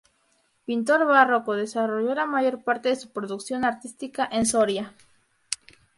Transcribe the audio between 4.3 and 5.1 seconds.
en Soria.